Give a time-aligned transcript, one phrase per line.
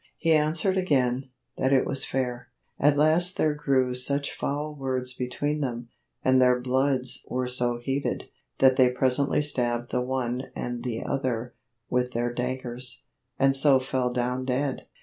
[0.17, 1.29] He answered againe,
[1.59, 2.47] that it was faire.
[2.79, 5.89] At last there grew such foule words betweene them,
[6.25, 8.23] and their bloods were so heated,
[8.57, 11.53] that they presently stabbed the one the other
[11.87, 13.03] with their Daggers,
[13.37, 14.87] and so fell downe dead.